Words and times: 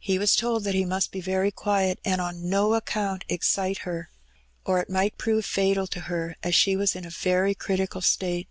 He 0.00 0.18
was 0.18 0.34
told 0.34 0.64
that 0.64 0.74
he 0.74 0.84
mast 0.84 1.12
be 1.12 1.20
very 1.20 1.52
qaiet^ 1.52 1.98
and 2.04 2.20
on 2.20 2.48
no 2.50 2.74
account 2.74 3.24
excite 3.28 3.82
her^ 3.86 4.06
or 4.64 4.80
it 4.80 4.90
might 4.90 5.16
prove 5.16 5.44
fatal 5.46 5.86
to 5.86 6.00
her^ 6.10 6.34
as 6.42 6.56
she 6.56 6.74
was 6.74 6.96
in 6.96 7.06
a 7.06 7.10
very 7.10 7.54
critical 7.54 8.00
state. 8.00 8.48